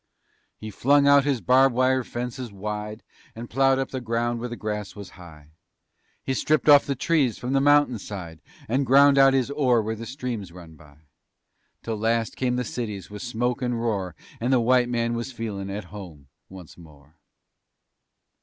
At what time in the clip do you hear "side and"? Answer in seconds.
7.99-8.83